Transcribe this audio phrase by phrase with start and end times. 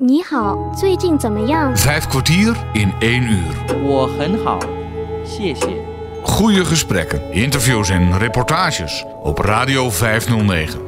[0.00, 1.75] 你好，最近怎么样？
[1.75, 3.83] Vijf kwartier in één uur.
[3.83, 4.59] 我很好，
[5.23, 5.67] 谢谢。
[6.23, 10.79] Goede gesprekken, interviews en reportages op Radio 509.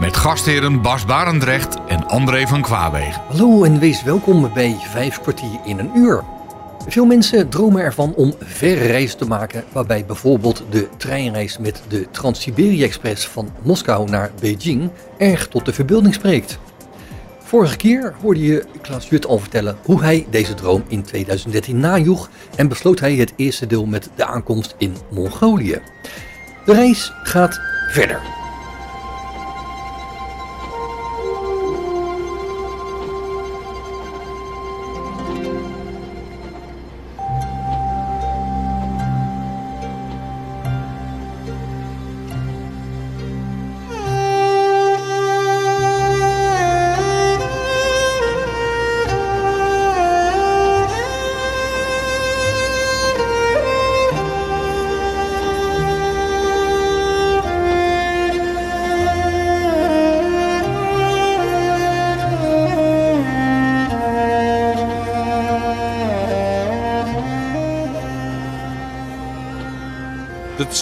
[0.00, 3.22] Met gastheren Bas Barendrecht en André van Kwaabegen.
[3.28, 6.22] Hallo en wees welkom bij Vijf kwartier in een uur.
[6.88, 12.10] Veel mensen dromen ervan om verre reizen te maken, waarbij bijvoorbeeld de treinreis met de
[12.10, 16.58] Trans-Siberië Express van Moskou naar Beijing erg tot de verbeelding spreekt.
[17.44, 22.30] Vorige keer hoorde je Klaas Jut al vertellen hoe hij deze droom in 2013 najoeg
[22.56, 25.80] en besloot hij het eerste deel met de aankomst in Mongolië.
[26.64, 28.43] De reis gaat verder.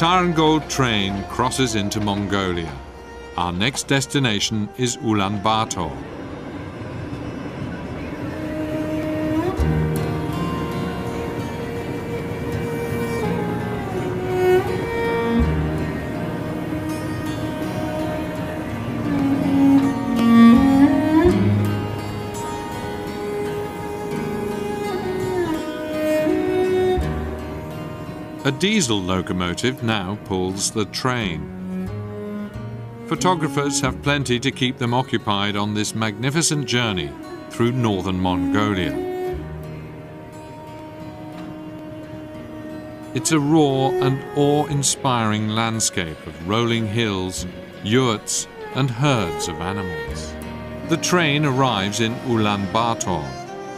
[0.03, 2.77] The Tsarangold train crosses into Mongolia.
[3.36, 6.12] Our next destination is Ulaanbaatar.
[28.45, 31.89] A diesel locomotive now pulls the train.
[33.07, 37.09] Photographers have plenty to keep them occupied on this magnificent journey
[37.51, 38.97] through northern Mongolia.
[43.15, 47.47] It's a raw and awe inspiring landscape of rolling hills,
[47.84, 50.34] yurts, and herds of animals.
[50.89, 53.25] The train arrives in Ulaanbaatar.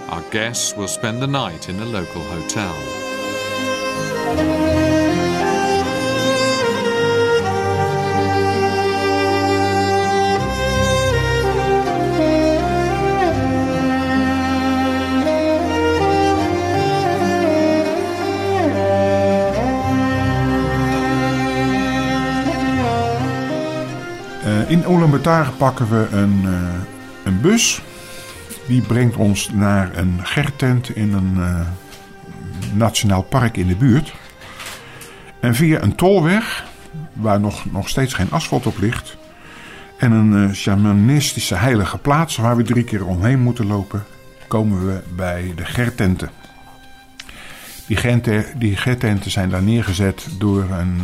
[0.08, 3.03] Our guests will spend the night in a local hotel.
[24.74, 26.52] In Ulaanbaatar pakken we een, eh,
[27.24, 27.82] een bus.
[28.66, 31.60] Die brengt ons naar een gertent in een eh,
[32.72, 34.14] nationaal park in de buurt.
[35.40, 36.64] En via een tolweg,
[37.12, 39.16] waar nog, nog steeds geen asfalt op ligt...
[39.98, 44.04] en een eh, shamanistische heilige plaats waar we drie keer omheen moeten lopen...
[44.48, 46.30] komen we bij de gertenten.
[47.86, 47.98] Die,
[48.56, 51.00] die gertenten zijn daar neergezet door een,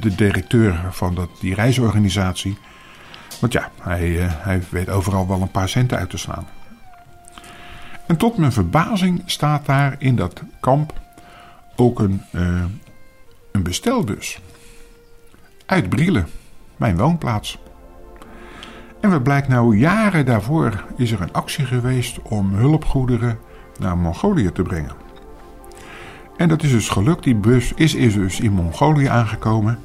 [0.00, 2.56] de directeur van dat, die reisorganisatie...
[3.44, 6.46] Want ja, hij, eh, hij weet overal wel een paar centen uit te slaan.
[8.06, 10.92] En tot mijn verbazing staat daar in dat kamp
[11.76, 12.64] ook een, eh,
[13.52, 14.40] een bestelbus.
[15.66, 16.28] Uit Brielen,
[16.76, 17.58] mijn woonplaats.
[19.00, 23.38] En wat blijkt nou, jaren daarvoor is er een actie geweest om hulpgoederen
[23.78, 24.92] naar Mongolië te brengen.
[26.36, 27.24] En dat is dus gelukt.
[27.24, 29.78] Die bus is, is dus in Mongolië aangekomen.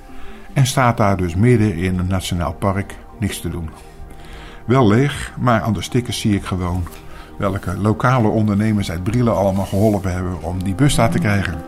[0.53, 3.69] En staat daar dus midden in een nationaal park niks te doen.
[4.66, 6.84] Wel leeg, maar aan de stickers zie ik gewoon
[7.38, 11.62] welke lokale ondernemers uit Brielen allemaal geholpen hebben om die bus daar te krijgen.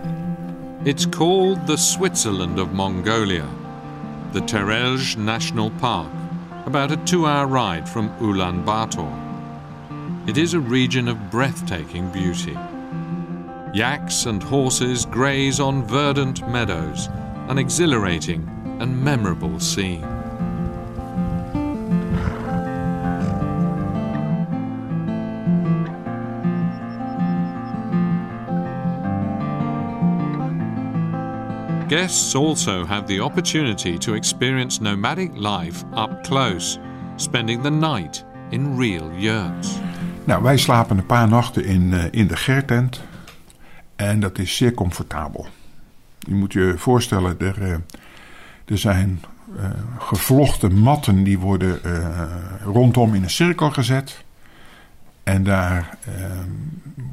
[0.84, 3.46] It's called the Switzerland of Mongolia,
[4.32, 6.10] the Terelj National Park,
[6.66, 9.10] about a two hour ride from Ulaanbaatar.
[10.26, 12.58] It is a region of breathtaking beauty.
[13.74, 17.10] Yaks and horses graze on verdant meadows,
[17.48, 18.48] an exhilarating
[18.80, 20.11] and memorable scene.
[31.92, 36.80] Guests also have the opportunity to experience nomadic life up close,
[37.16, 39.80] spending the night in real yurts.
[40.24, 43.02] Nou, wij slapen een paar nachten in, eh, in de gertent.
[43.96, 45.48] En dat is zeer comfortabel.
[46.20, 47.72] Je moet je voorstellen, er, eh,
[48.66, 49.22] er zijn
[49.58, 51.80] eh, gevlochten matten die worden
[52.64, 54.24] rondom in een cirkel gezet.
[55.24, 55.98] En daar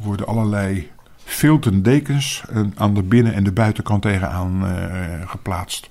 [0.01, 0.91] worden allerlei
[1.29, 5.89] filten dekens eh, aan de binnen- en de buitenkant tegenaan eh, geplaatst.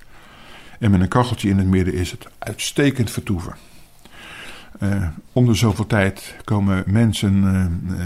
[0.78, 3.54] En met een kacheltje in het midden is het uitstekend vertoeven.
[4.82, 7.96] Uh, om de zoveel tijd komen mensen, uh,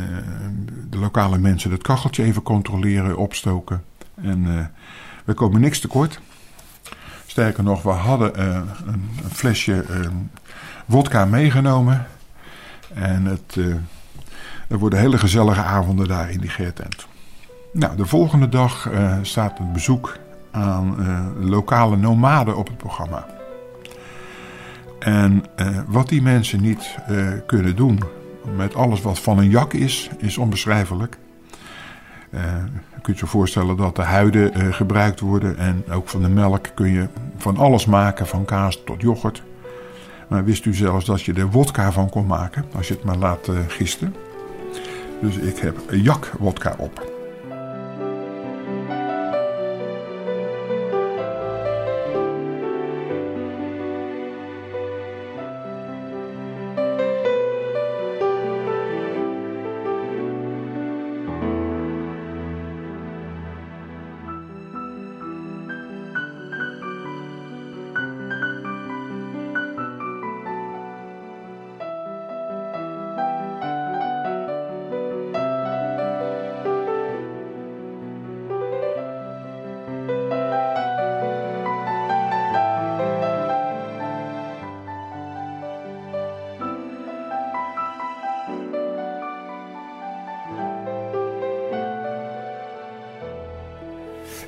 [0.90, 3.82] de lokale mensen, het kacheltje even controleren, opstoken.
[4.14, 4.70] En
[5.24, 6.20] we komen niks tekort.
[7.26, 9.84] Sterker nog, we hadden een, een, flesje
[10.86, 12.06] wodka meegenomen.
[12.94, 13.56] En het,
[14.68, 17.06] er worden hele gezellige avonden daar in die geertent.
[17.72, 18.90] Nou, de volgende dag
[19.22, 20.16] staat een bezoek
[20.50, 20.96] aan
[21.40, 23.26] lokale nomaden op het programma.
[24.98, 26.98] En uh, wat die mensen niet
[27.46, 28.00] kunnen doen
[28.56, 31.18] met alles wat van een jak is, is onbeschrijfelijk.
[32.30, 36.90] Je kunt je voorstellen dat de huiden gebruikt worden en ook van de melk kun
[36.90, 39.42] je van alles maken, van kaas tot yoghurt.
[40.28, 43.16] Maar wist u zelfs dat je er wodka van kon maken, als je het maar
[43.16, 44.14] laat gisten.
[45.20, 47.11] Dus ik heb jak wodka op.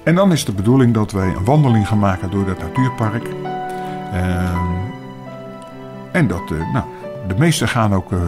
[0.04, 3.28] En dan is de bedoeling dat wij een wandeling gaan maken door het natuurpark.
[4.12, 4.60] Uh,
[6.12, 6.84] en dat, uh, nou,
[7.28, 8.20] de meesten gaan ook uh,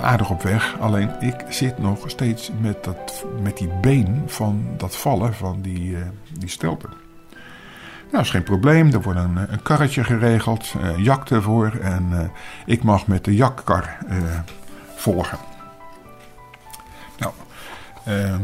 [0.00, 0.76] aardig op weg.
[0.80, 5.96] Alleen ik zit nog steeds met, dat, met die been van dat vallen van die,
[6.38, 6.90] die stelten.
[8.10, 8.92] Nou, is geen probleem.
[8.92, 11.78] Er wordt een, een karretje geregeld, een jak ervoor.
[11.82, 12.32] En
[12.66, 13.98] ik mag met de jakkar
[14.96, 15.38] volgen.
[17.18, 17.32] Nou,
[18.04, 18.42] ehm,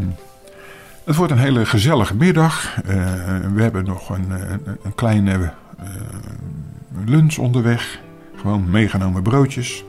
[1.05, 2.77] het wordt een hele gezellige middag.
[2.77, 2.93] Uh,
[3.55, 5.87] we hebben nog een, een, een kleine uh,
[7.05, 8.01] lunch onderweg.
[8.37, 9.85] Gewoon meegenomen broodjes.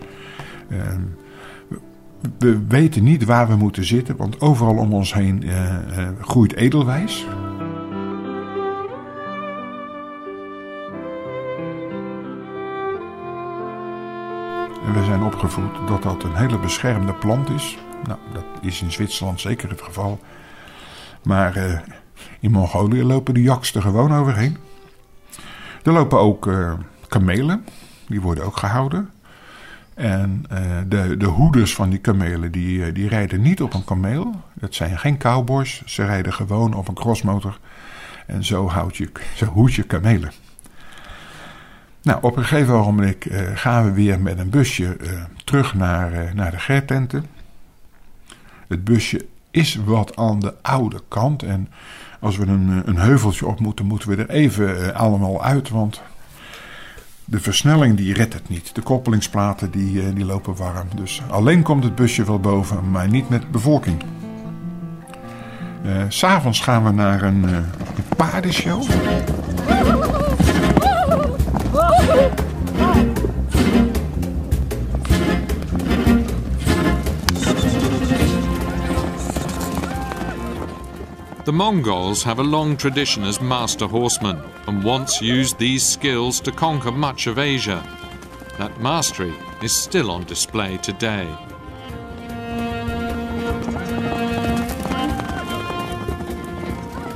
[2.37, 5.43] We weten niet waar we moeten zitten, want overal om ons heen
[6.21, 7.25] groeit edelwijs.
[14.85, 17.77] En we zijn opgevoed dat dat een hele beschermde plant is.
[18.07, 20.19] Nou, dat is in Zwitserland zeker het geval.
[21.23, 21.79] Maar uh,
[22.39, 24.57] in Mongolië lopen de jaks er gewoon overheen.
[25.83, 26.73] Er lopen ook uh,
[27.07, 27.65] kamelen,
[28.07, 29.09] die worden ook gehouden.
[29.93, 34.41] En uh, de, de hoeders van die kamelen, die, die rijden niet op een kameel.
[34.53, 37.59] Dat zijn geen cowboys, ze rijden gewoon op een crossmotor.
[38.27, 40.31] En zo, houd je, zo hoed je kamelen.
[42.01, 44.97] Nou, op een gegeven ogenblik gaan we weer met een busje
[45.43, 47.25] terug naar, naar de gertenten.
[48.67, 51.43] Het busje is wat aan de oude kant.
[51.43, 51.69] En
[52.19, 55.69] als we een, eh, een heuveltje op moeten, moeten we er even uh, allemaal uit.
[55.69, 56.01] Want
[57.25, 58.75] de versnelling die redt het niet.
[58.75, 60.87] De koppelingsplaten die, uh, die lopen warm.
[60.95, 64.03] Dus alleen komt het busje wel boven, maar niet met bevolking.
[65.85, 67.65] Uh, S'avonds gaan we naar een, een
[68.17, 68.83] paardenshow.
[81.43, 86.51] The Mongols have a long tradition as master horsemen and once used these skills to
[86.51, 87.83] conquer much of Asia.
[88.59, 89.33] That mastery
[89.63, 91.27] is still on display today.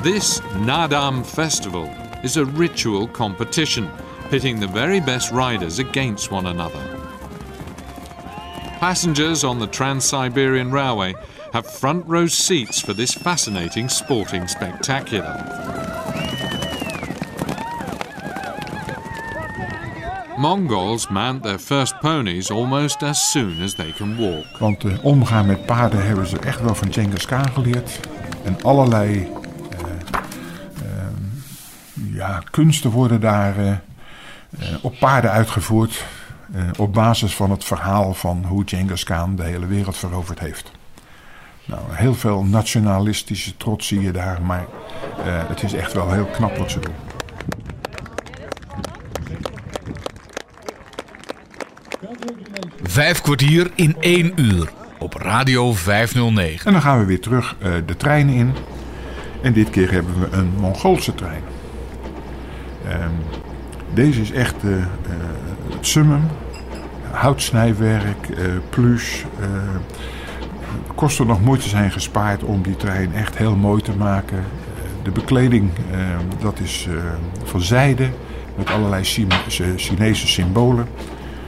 [0.02, 1.86] This Nadam festival
[2.24, 3.92] is a ritual competition
[4.32, 6.82] pitting the very best riders against one another.
[8.80, 11.14] Passengers on the Trans Siberian Railway
[11.56, 15.36] have front row seats for this fascinating sporting spectacular.
[20.38, 24.60] Mongols mount their first ponies almost as soon as they can walk.
[24.60, 28.00] Want omgaan met paarden hebben ze echt wel van Genghis Khan geleerd.
[28.44, 29.30] En allerlei uh,
[30.84, 33.76] uh, ja, kunsten worden daar eh,
[34.82, 36.06] op paarden uitgevoerd.
[36.78, 40.72] op basis van het verhaal van hoe Genghis Khan de hele wereld veroverd heeft.
[41.66, 44.66] Nou, heel veel nationalistische trots zie je daar, maar
[45.18, 46.94] uh, het is echt wel heel knap wat ze doen.
[52.84, 54.70] Vijf kwartier in één uur
[55.00, 56.66] op Radio 509.
[56.66, 58.54] En dan gaan we weer terug uh, de trein in.
[59.42, 61.44] En dit keer hebben we een Mongoolse trein.
[62.86, 63.06] Uh,
[63.94, 64.86] deze is echt uh,
[65.70, 66.28] het summum.
[67.12, 68.30] houtsnijwerk.
[68.30, 68.38] Uh,
[70.96, 74.44] kosten nog moeite zijn gespaard om die trein echt heel mooi te maken.
[75.04, 75.70] de bekleding,
[76.40, 76.88] dat is
[77.44, 78.10] van zijde
[78.56, 79.04] met allerlei
[79.76, 80.88] Chinese symbolen.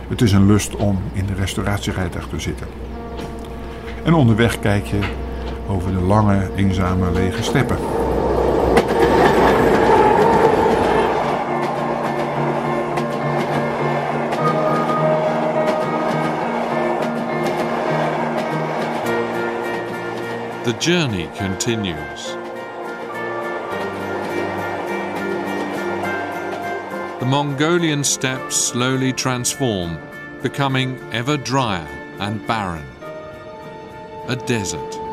[0.07, 2.67] Het is een lust om in de restauratierijtuig te zitten.
[4.03, 4.99] En onderweg kijk je
[5.67, 7.77] over de lange, eenzame, lege steppen.
[20.67, 22.25] The journey continues.
[27.21, 29.97] The Mongolian steppes slowly transform,
[30.41, 31.87] becoming ever drier
[32.19, 32.85] and barren.
[34.27, 35.06] A desert.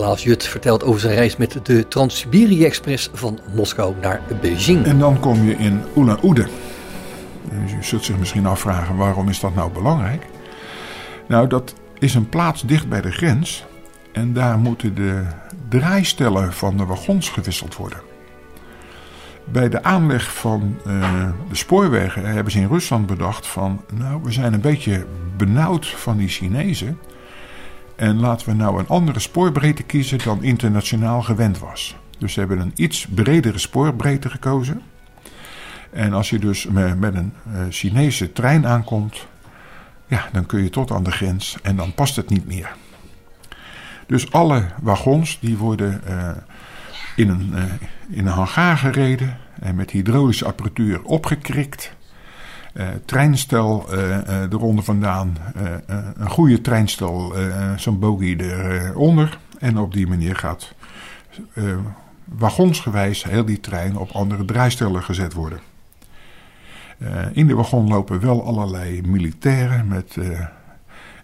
[0.00, 4.84] Klaas Jut vertelt over zijn reis met de Trans-Siberië Express van Moskou naar Beijing.
[4.84, 6.46] En dan kom je in Ulan-Ude.
[7.50, 10.26] Dus je zult zich misschien afvragen waarom is dat nou belangrijk?
[11.28, 13.64] Nou, dat is een plaats dicht bij de grens.
[14.12, 15.22] En daar moeten de
[15.68, 17.98] draaistellen van de wagons gewisseld worden.
[19.44, 23.80] Bij de aanleg van uh, de spoorwegen hebben ze in Rusland bedacht van...
[23.94, 26.98] nou, we zijn een beetje benauwd van die Chinezen...
[28.00, 31.96] en laten we nou een andere spoorbreedte kiezen dan internationaal gewend was.
[32.18, 34.82] Dus ze hebben een iets bredere spoorbreedte gekozen.
[35.92, 36.66] En als je dus
[36.98, 39.26] met een uh, Chinese trein aankomt...
[40.06, 42.72] ja, dan kun je tot aan de grens en dan past het niet meer.
[44.06, 46.30] Dus alle wagons die worden uh,
[47.16, 47.62] in, een, uh,
[48.08, 51.92] in een hangaar gereden en met hydraulische apparatuur opgekrikt.
[52.74, 53.86] Uh, treinstel
[54.50, 55.36] eronder vandaan,
[56.16, 57.34] een goede treinstel,
[57.76, 59.38] zo'n bogie eronder.
[59.58, 60.74] En op die manier gaat
[62.24, 65.60] wagonsgewijs heel die trein op andere draaistellen gezet worden.
[67.32, 70.16] in de wagon lopen wel allerlei militairen met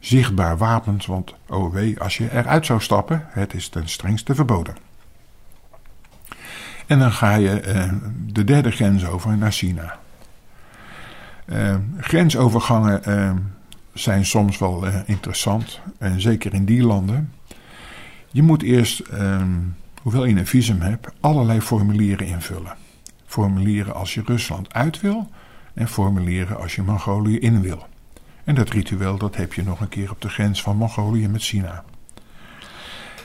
[0.00, 4.76] zichtbaar wapens, want oh wee, als je eruit zou stappen, het is ten strengste verboden.
[6.86, 7.92] En dan ga je eh,
[8.26, 9.98] de derde grens over naar China.
[11.46, 13.32] Uh, grensovergangen uh,
[13.94, 17.32] zijn soms wel interessant, en zeker in die landen.
[18.30, 19.02] Je moet eerst,
[20.02, 22.76] hoewel je een visum hebt, allerlei formulieren invullen.
[23.26, 25.30] Formulieren als je Rusland uit wil
[25.74, 27.86] en formulieren als je Mongolië in wil.
[28.44, 31.42] En dat ritueel dat heb je nog een keer op de grens van Mongolië met
[31.42, 31.84] China.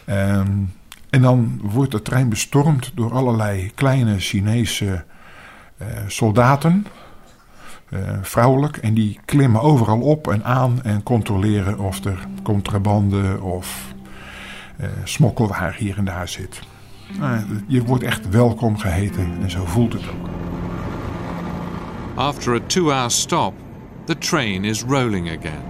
[0.10, 0.74] Um,
[1.10, 5.04] en dan wordt de trein bestormd door allerlei kleine Chinese
[6.08, 6.86] soldaten,
[8.22, 8.78] vrouwelijk.
[8.78, 13.94] En die klimmen overal op en aan en controleren of er contrabande of
[14.82, 16.62] uh, smokkelwaar hier en daar zit.
[17.68, 20.30] je wordt echt welkom geheten en zo voelt het ook.
[22.16, 23.54] After a two-hour stop,
[24.06, 25.70] the train is rolling again.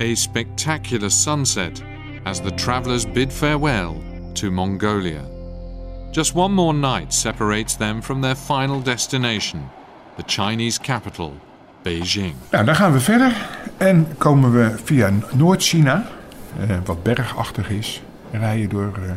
[0.00, 1.82] A spectacular sunset
[2.24, 5.20] as the travellers bid farewell to Mongolia.
[6.10, 9.70] Just one more night separates them from their final destination,
[10.16, 11.32] the Chinese capital,
[11.82, 12.34] Beijing.
[12.50, 16.06] Nou, dan gaan we verder en komen we via Noord-China,
[16.60, 19.10] eh, wat bergachtig is, rijden door eh,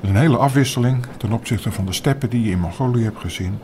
[0.00, 3.58] een hele afwisseling ten opzichte van de steppen die je in Mongolië hebt gezien.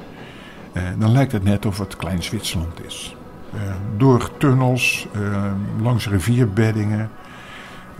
[0.72, 3.16] Eh, dan lijkt het net of het klein Zwitserland is.
[3.54, 3.60] Eh,
[3.96, 7.10] door tunnels, eh, langs rivierbeddingen.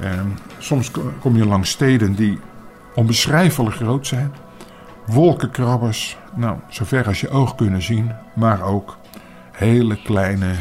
[0.01, 0.11] Eh,
[0.59, 2.39] soms kom je langs steden die
[2.95, 4.35] onbeschrijfelijk groot zijn.
[5.07, 8.13] Wolkenkrabbers, nou, zover als je oog kunnen zien.
[8.35, 8.97] Maar ook
[9.53, 10.53] hele kleine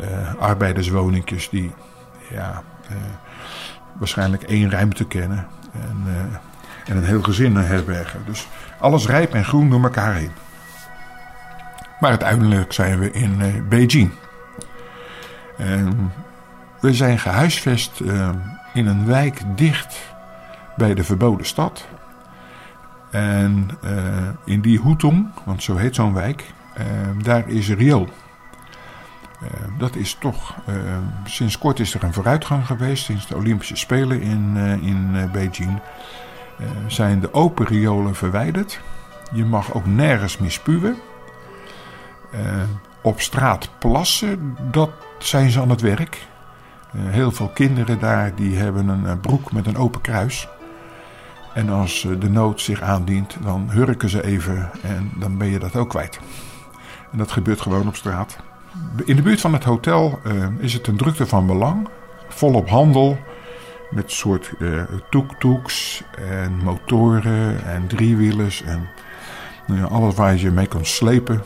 [0.00, 1.74] uh, arbeiderswoningjes die
[2.30, 2.96] ja, uh,
[3.98, 5.46] waarschijnlijk één ruimte kennen.
[5.72, 6.36] En uh,
[6.86, 8.20] en een heel gezin herbergen.
[8.26, 8.48] Dus
[8.80, 10.30] alles rijp en groen door elkaar heen.
[12.00, 14.12] Maar uiteindelijk zijn we in uh, Beijing.
[16.80, 18.30] we zijn gehuisvest uh,
[18.76, 20.14] in een wijk dicht
[20.76, 21.86] bij de verboden stad.
[23.10, 23.90] En uh,
[24.44, 26.44] in die Hutong, want zo heet zo'n wijk,
[27.22, 28.08] daar is riool.
[29.78, 30.54] dat is toch,
[31.24, 35.80] sinds kort is er een vooruitgang geweest, sinds de Olympische Spelen in, in Beijing.
[36.58, 38.80] Eh, zijn de open riolen verwijderd.
[39.32, 40.96] Je mag ook nergens meer spuwen.
[43.02, 46.26] Op straat plassen, dat zijn ze aan het werk.
[46.96, 50.48] Uh, heel veel kinderen daar die hebben een broek met een open kruis.
[51.54, 55.76] En als de nood zich aandient, dan hurken ze even en dan ben je dat
[55.76, 56.20] ook kwijt.
[57.12, 58.36] En dat gebeurt gewoon op straat.
[59.04, 60.18] In de buurt van het hotel
[60.58, 61.88] is het een drukte van belang.
[62.28, 63.18] Volop handel,
[63.90, 68.88] met soort uh, tuk-tuks en motoren en driewielers en
[69.66, 71.42] nou ja, alles waar je mee kan slepen.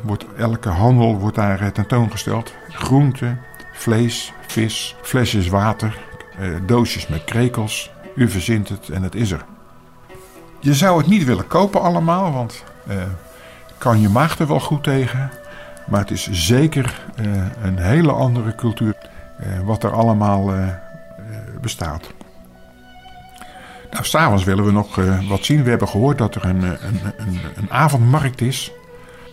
[0.00, 2.54] Wordt, elke handel wordt daar eh, tentoongesteld.
[2.68, 3.40] Groenten,
[3.78, 5.98] vlees, vis, flesjes water,
[6.40, 7.90] uh, doosjes met krekels.
[8.14, 9.44] U verzint het en het is er.
[10.60, 12.64] Je zou het niet willen kopen allemaal, want
[13.78, 15.30] kan je maag er wel goed tegen.
[15.86, 17.04] Maar het is zeker
[17.62, 18.96] een hele andere cultuur.
[19.64, 20.52] wat er allemaal
[21.60, 22.10] bestaat.
[23.90, 24.94] Nou, s'avonds willen we nog
[25.28, 25.62] wat zien.
[25.62, 28.72] We hebben gehoord dat er een, een, een, een avondmarkt is.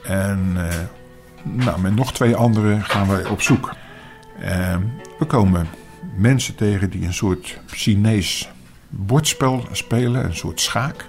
[0.03, 0.57] En
[1.43, 3.73] nou, met nog twee anderen gaan we op zoek.
[4.39, 4.75] Uh,
[5.19, 5.67] we komen
[6.15, 8.49] mensen tegen die een soort Chinees
[8.89, 11.05] bordspel spelen, een soort schaak.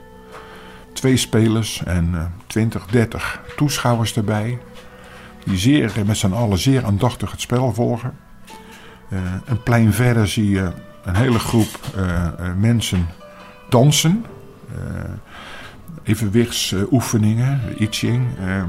[0.92, 4.58] Twee spelers en 20, 30 toeschouwers erbij.
[5.44, 8.16] Die zeer, met z'n allen zeer aandachtig het spel volgen.
[9.44, 10.72] een plein verder zie je
[11.04, 13.06] een hele groep uh, mensen
[13.68, 14.24] dansen.
[14.78, 15.02] Uh,
[16.02, 18.26] evenwichtsoefeningen, I Ching.
[18.38, 18.68] Ehm,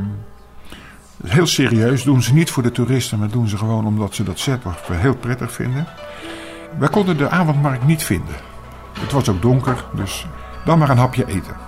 [1.25, 4.39] heel serieus, doen ze niet voor de toeristen, maar doen ze gewoon omdat ze dat
[4.39, 5.87] set heel prettig vinden.
[6.79, 8.35] Wij konden de avondmarkt niet vinden.
[8.99, 10.27] Het was ook donker, dus
[10.65, 11.66] dan maar een hapje eten.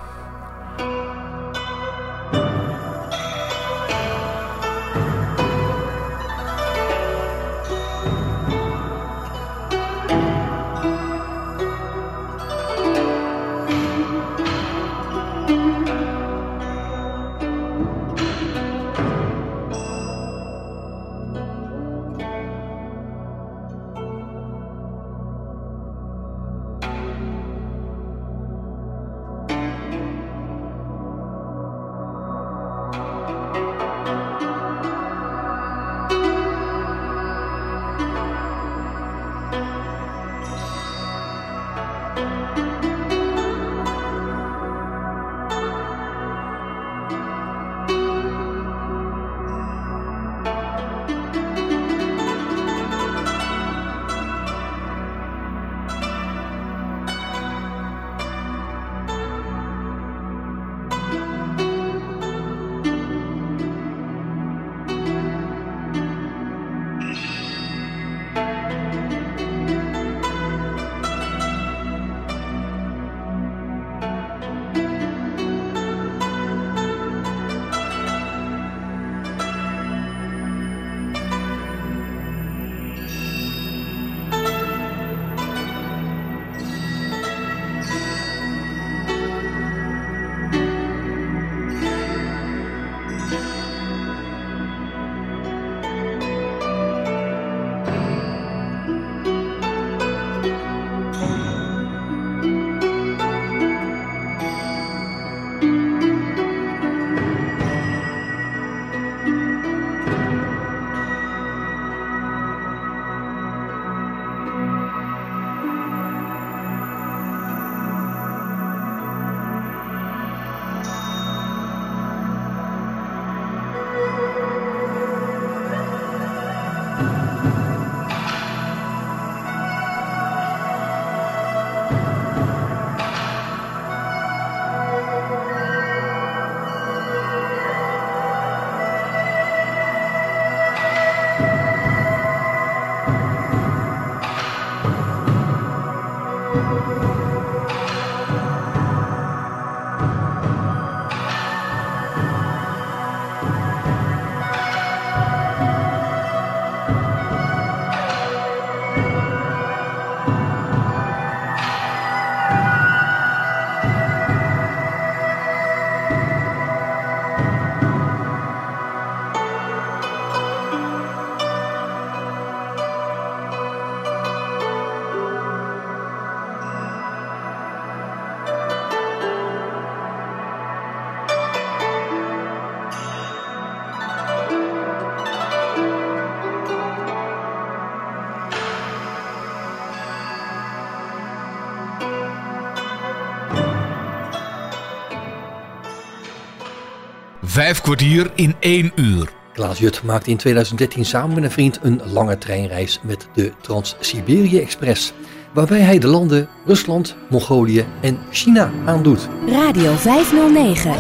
[197.49, 199.29] Vijf kwartier in één uur.
[199.53, 204.59] Klaas Jut maakte in 2013 samen met een vriend een lange treinreis met de Trans-Siberië
[204.59, 205.13] Express.
[205.53, 209.29] Waarbij hij de landen Rusland, Mongolië en China aandoet.
[209.47, 210.93] Radio 509.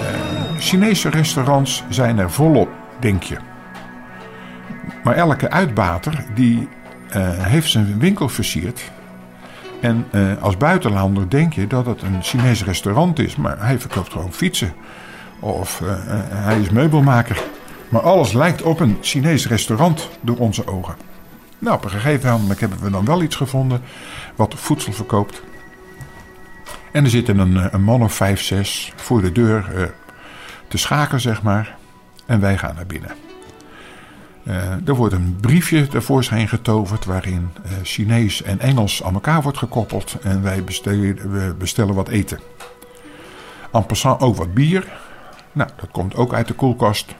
[0.59, 3.37] Chinese restaurants zijn er volop, denk je.
[5.03, 6.67] Maar elke uitbater die
[7.09, 8.91] eh, heeft zijn winkel versierd.
[9.81, 14.11] En eh, als buitenlander denk je dat het een Chinees restaurant is, maar hij verkoopt
[14.11, 14.73] gewoon fietsen.
[15.39, 15.99] Of eh, eh,
[16.29, 17.43] hij is meubelmaker.
[17.89, 20.95] Maar alles lijkt op een Chinees restaurant door onze ogen.
[21.59, 23.81] Nou, op een gegeven moment hebben we dan wel iets gevonden
[24.35, 25.41] wat voedsel verkoopt.
[26.91, 29.83] En er zit een, eh, een man of vijf, zes voor de deur uh,
[30.67, 31.75] te schaken, zeg maar.
[32.25, 33.11] En wij gaan naar binnen.
[34.85, 40.17] Er wordt een briefje tevoorschijn getoverd waarin uh, Chinees en Engels aan elkaar wordt gekoppeld.
[40.21, 42.39] En wij bestellen, we bestellen wat eten.
[43.71, 44.87] En passant ook wat bier.
[45.59, 47.15] Nou, dat komt ook uit de koelkast.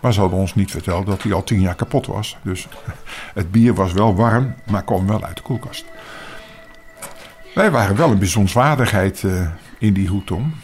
[0.00, 2.36] Maar ze hadden ons niet verteld dat hij al tien jaar kapot was.
[2.42, 2.68] Dus
[3.34, 5.84] het bier was wel warm, maar kwam wel uit de koelkast.
[7.54, 9.46] Wij waren wel een bijzonswaardigheid uh,
[9.78, 10.54] in die hoetom.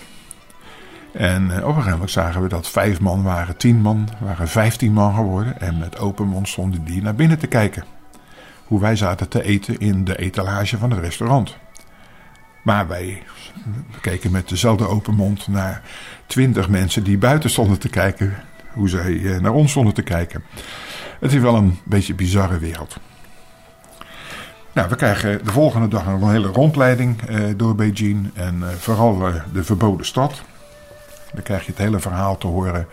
[1.12, 4.48] En uh, op een gegeven moment zagen we dat vijf man waren, tien man, waren
[4.48, 5.60] vijftien man geworden.
[5.60, 7.84] En met open mond stonden die naar binnen te kijken.
[8.64, 11.56] Hoe wij zaten te eten in de etalage van het restaurant.
[12.62, 13.22] Maar wij
[14.00, 15.82] keken met dezelfde open mond naar
[16.26, 18.34] twintig mensen die buiten stonden te kijken.
[18.72, 20.42] Hoe zij eh, naar ons stonden te kijken.
[21.20, 22.96] Het is wel een beetje een bizarre wereld.
[24.72, 28.30] Nou, we krijgen de volgende dag nog een hele rondleiding eh, door Beijing.
[28.34, 30.42] En eh, vooral eh, de verboden stad.
[31.32, 32.86] Dan krijg je het hele verhaal te horen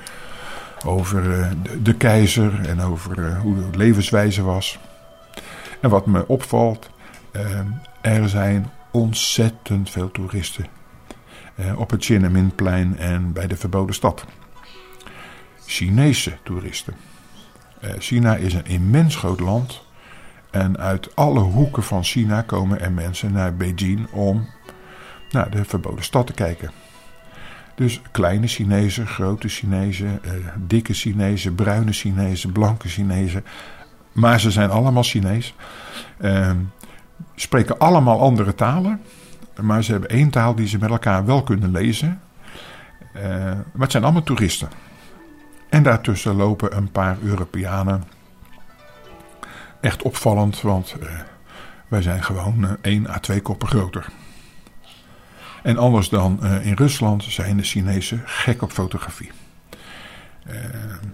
[0.85, 4.79] over eh, de, de keizer en over hoe de levenswijze was.
[5.81, 6.89] En wat me opvalt,
[8.01, 10.65] er zijn ontzettend veel toeristen
[11.55, 14.25] eh, op het Tiananmenplein en bij de verboden stad.
[15.65, 16.93] Chinese toeristen.
[17.79, 19.85] Eh, China is een immens groot land.
[20.51, 24.47] En uit alle hoeken van China komen er mensen naar Beijing om
[25.31, 26.71] naar de verboden stad te kijken.
[27.75, 33.45] Dus kleine Chinezen, grote Chinezen, eh, dikke Chinezen, bruine Chinezen, blanke Chinezen.
[34.11, 35.53] Maar ze zijn allemaal Chinees.
[37.35, 39.01] Spreken allemaal andere talen.
[39.61, 42.21] Maar ze hebben één taal die ze met elkaar wel kunnen lezen.
[43.13, 44.69] Eh, maar het zijn allemaal toeristen.
[45.69, 48.03] En daartussen lopen een paar Europeanen.
[49.81, 51.09] Echt opvallend, want eh,
[51.87, 54.05] wij zijn gewoon eh, 1 à 2 koppen groter.
[55.63, 59.31] En anders dan in Rusland zijn de Chinezen gek op fotografie.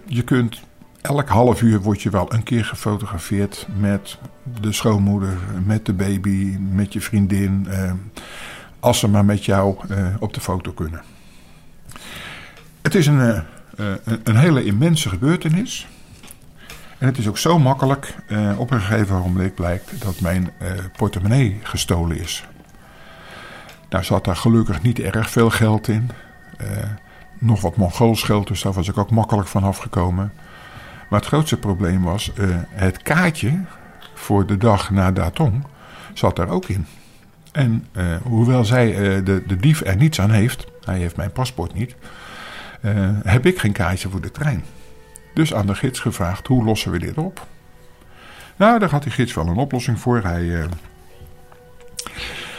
[0.06, 0.62] Je kunt
[1.04, 4.18] elk half uur word je wel een keer gefotografeerd met
[4.60, 7.66] de schoonmoeder, met de baby, met je vriendin.
[7.70, 7.92] eh,
[8.80, 11.02] als ze maar met jou eh, op de foto kunnen.
[12.82, 13.40] Het is een, eh,
[14.04, 15.86] een, een hele immense gebeurtenis.
[16.98, 18.14] En het is ook zo makkelijk.
[18.56, 20.52] op een gegeven moment blijkt dat mijn
[20.96, 22.44] portemonnee gestolen is.
[23.88, 26.10] Daar zat daar gelukkig niet erg veel geld in.
[27.38, 30.32] Nog wat Mongools geld, dus daar was ik ook makkelijk van afgekomen.
[31.14, 33.60] Maar het grootste probleem was, eh, het kaartje
[34.14, 35.64] voor de dag na Datong
[36.12, 36.86] zat daar ook in.
[37.52, 41.32] En eh, hoewel zij, eh, de, de dief er niets aan heeft, hij heeft mijn
[41.32, 41.94] paspoort niet,
[43.22, 44.64] heb ik geen kaartje voor de trein.
[45.34, 47.46] Dus aan de gids gevraagd, hoe lossen we dit op?
[48.56, 50.22] Nou, daar had die gids wel een oplossing voor.
[50.22, 50.68] Hij,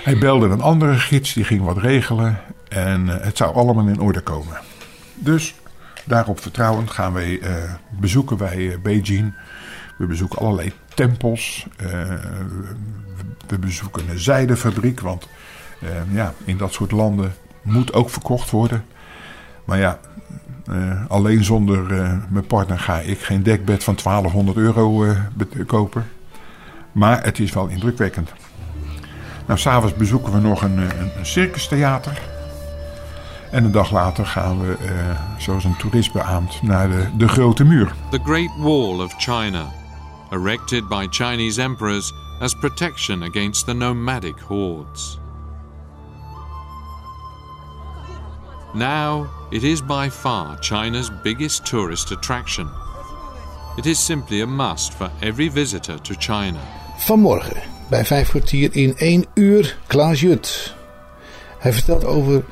[0.04, 2.38] hij belde een andere gids, die ging wat regelen.
[2.70, 4.58] En het zou allemaal in orde komen.
[5.14, 5.56] Dus
[6.06, 7.54] daarop vertrouwend gaan wij, eh,
[7.90, 9.34] bezoeken wij eh, Beijing.
[9.98, 11.68] We bezoeken allerlei tempels.
[11.78, 11.90] Eh,
[13.48, 15.00] we bezoeken een zijdefabriek.
[15.00, 15.28] Want
[16.12, 18.86] ja, in dat soort landen moet ook verkocht worden.
[19.66, 20.00] Maar ja,
[21.08, 21.84] alleen zonder
[22.30, 25.16] mijn partner ga ik geen dekbed van 1200 euro
[25.68, 26.06] kopen.
[26.92, 28.34] Maar het is wel indrukwekkend.
[29.48, 32.35] Nou, s'avonds bezoeken we nog een, een, een circustheater.
[33.56, 37.64] En een dag later gaan we, eh, zoals een toerist beaamt, naar de, de Grote
[37.64, 37.96] Muur.
[38.10, 39.72] The Great Wall of China,
[40.30, 45.20] erected by Chinese emperors as protection against the nomadic hordes.
[48.74, 52.70] Now, it is by far China's biggest tourist attraction.
[53.78, 56.60] It is simply a must for every visitor to China.
[56.98, 60.76] Vanmorgen bij vijf kwartier in één uur Klaas Jut.
[61.60, 62.44] Hij vertelt over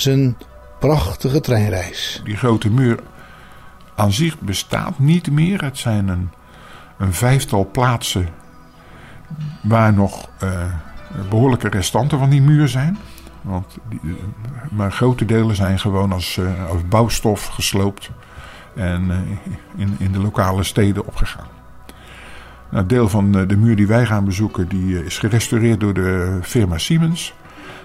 [0.00, 0.36] zijn
[0.78, 2.20] prachtige treinreis.
[2.24, 2.98] Die Grote Muur
[3.94, 5.64] aan zich bestaat niet meer.
[5.64, 6.30] Het zijn een,
[6.98, 8.28] een vijftal plaatsen
[9.62, 10.64] waar nog eh,
[11.28, 12.98] behoorlijke restanten van die muur zijn.
[13.42, 14.12] Want die, eh,
[14.70, 18.10] maar grote delen zijn gewoon als, eh, als bouwstof gesloopt
[18.74, 19.10] en
[19.76, 21.46] in, in de lokale steden opgegaan.
[22.70, 26.78] Nou, deel van de muur die wij gaan bezoeken die is gerestaureerd door de firma
[26.78, 27.34] Siemens.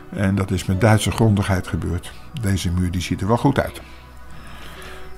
[0.09, 2.11] En dat is met Duitse grondigheid gebeurd.
[2.41, 3.81] Deze muur die ziet er wel goed uit.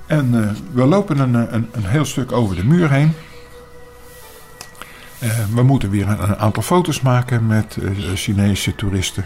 [0.06, 3.14] En eh, we lopen een, een, een heel stuk over de muur heen.
[5.18, 9.24] Eh, we moeten weer een, aantal foto's maken met eh, Chinese toeristen.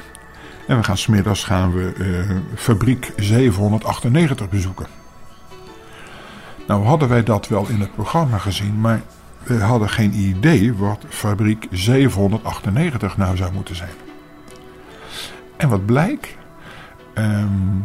[0.67, 4.87] En we gaan smiddags gaan we eh, fabriek 798 bezoeken.
[6.67, 9.03] Nou hadden wij dat wel in het programma gezien, maar
[9.43, 14.02] we hadden geen idee wat fabriek 798 nou zou moeten zijn.
[15.63, 16.37] En wat blijkt,
[17.15, 17.81] ehm,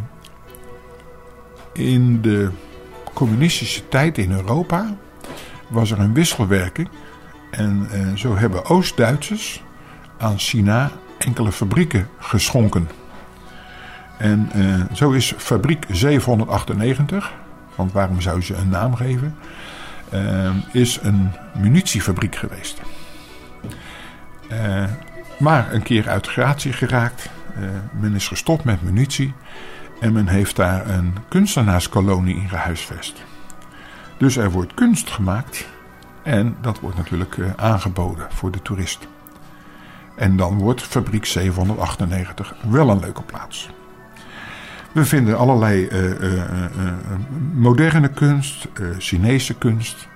[1.72, 2.50] in de
[3.14, 4.96] communistische tijd in Europa
[5.68, 6.88] was er een wisselwerking.
[7.50, 9.62] En eh, zo hebben Oost-Duitsers
[10.18, 12.88] aan China enkele fabrieken geschonken.
[14.16, 17.32] En eh, zo is fabriek 798,
[17.74, 19.36] want waarom zou ze een naam geven,
[20.10, 22.80] eh, is een munitiefabriek geweest.
[24.48, 24.84] Eh,
[25.38, 27.30] maar een keer uit gratie geraakt.
[27.60, 27.68] Eh,
[28.00, 29.34] men is gestopt met munitie.
[30.00, 33.22] En men heeft daar een kunstenaarskolonie in gehuisvest.
[34.18, 35.68] Dus er wordt kunst gemaakt.
[36.22, 39.08] En dat wordt natuurlijk eh, aangeboden voor de toerist.
[40.14, 43.70] En dan wordt fabriek 798 wel een leuke plaats.
[44.92, 46.42] We vinden allerlei uh,
[47.54, 48.68] moderne kunst,
[48.98, 50.08] Chinese kunst.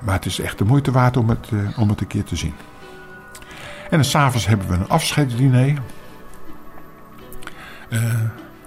[0.00, 2.54] maar het is echt de moeite waard om het, om het een keer te zien.
[3.90, 5.78] En s'avonds hebben we een afscheidsdiner.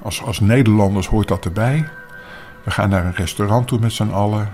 [0.02, 1.90] als, als Nederlanders hoort dat erbij.
[2.64, 4.54] We gaan naar een restaurant toe met z'n allen.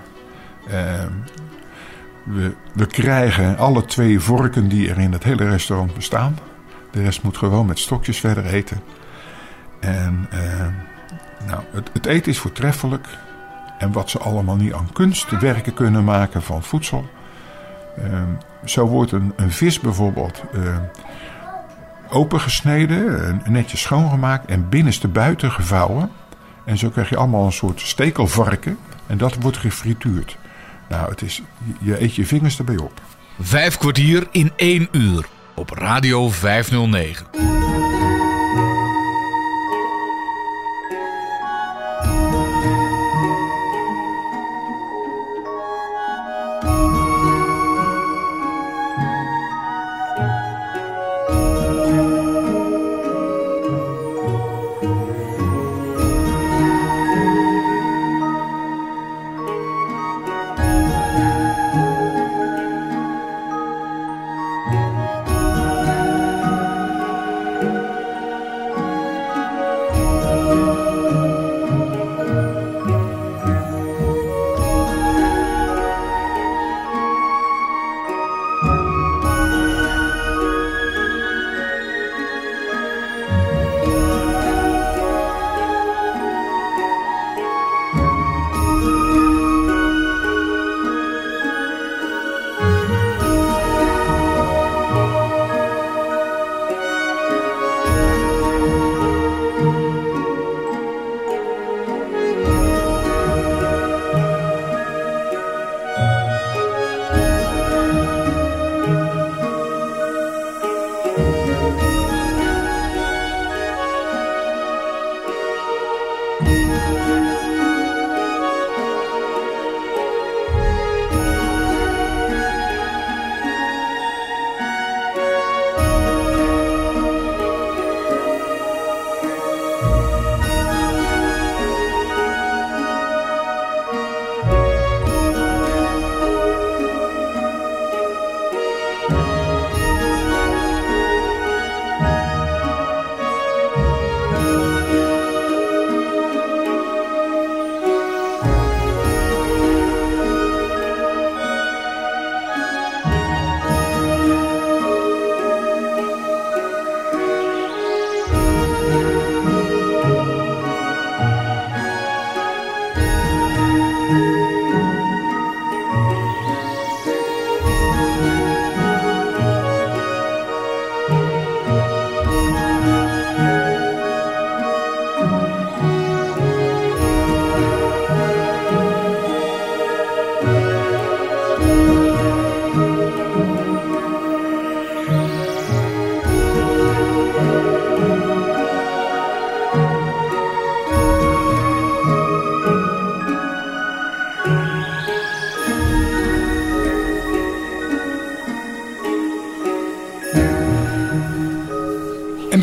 [2.24, 6.38] we, we krijgen alle twee vorken die er in het hele restaurant bestaan.
[6.90, 8.80] De rest moet gewoon met stokjes verder eten.
[9.80, 10.66] En uh,
[11.46, 13.06] nou, het, het, eten is voortreffelijk.
[13.78, 17.08] En wat ze allemaal niet aan kunstwerken kunnen maken van voedsel.
[18.64, 20.76] Zo wordt een, een vis bijvoorbeeld uh,
[22.08, 26.10] opengesneden, netjes schoongemaakt en binnenste buiten gevouwen.
[26.64, 28.78] En zo krijg je allemaal een soort stekelvarken.
[29.06, 30.36] En dat wordt gefrituurd.
[30.88, 31.42] Nou, het is,
[31.80, 33.00] je eet je vingers erbij op.
[33.40, 37.77] Vijf kwartier in één uur op Radio 509.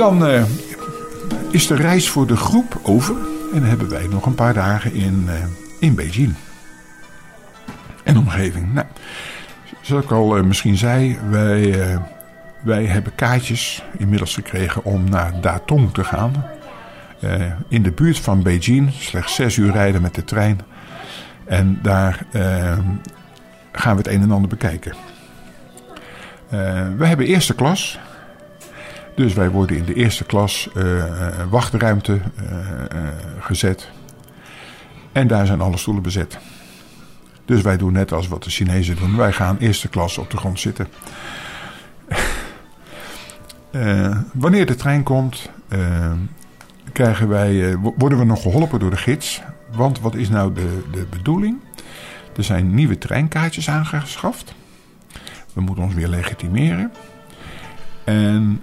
[0.06, 0.44] Dan uh,
[1.52, 3.16] is de reis voor de groep over.
[3.54, 5.34] En hebben wij nog een paar dagen in, uh,
[5.80, 6.34] in Beijing.
[8.04, 8.74] En omgeving.
[8.74, 8.88] Nou,
[9.82, 12.00] zoals ik al uh, misschien zei, wij,
[12.62, 16.46] wij hebben kaartjes inmiddels gekregen om naar Datong te gaan.
[17.68, 20.60] in de buurt van Beijing, slechts zes uur rijden met de trein.
[21.46, 22.26] En daar
[23.72, 24.94] gaan we het een en ander bekijken.
[26.98, 28.00] we hebben eerste klas.
[29.16, 31.04] Dus wij worden in de eerste klas uh,
[31.50, 32.20] wachtruimte uh,
[33.40, 33.90] gezet.
[35.12, 36.38] En daar zijn alle stoelen bezet.
[37.46, 39.18] Dus wij doen net als wat de Chinezen doen.
[39.18, 40.88] Wij gaan eerste klas op de grond zitten.
[44.34, 45.50] wanneer de trein komt,
[46.92, 49.42] krijgen wij, worden we nog geholpen door de gids.
[49.72, 51.58] Want wat is nou de, de bedoeling?
[52.38, 54.56] Er zijn nieuwe treinkaartjes aangeschaft.
[55.54, 56.92] We moeten ons weer legitimeren.
[58.04, 58.62] En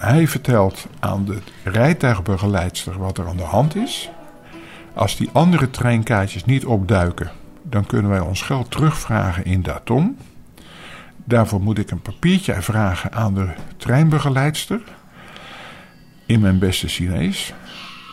[0.00, 4.10] hij vertelt aan de rijtuigbegeleidster wat er aan de hand is.
[4.94, 7.30] Als die andere treinkaartjes niet opduiken,
[7.62, 10.18] dan kunnen wij ons geld terugvragen in Daton.
[11.24, 14.80] Daarvoor moet ik een papiertje vragen aan de treinbegeleidster.
[16.26, 17.54] In mijn beste Chinees.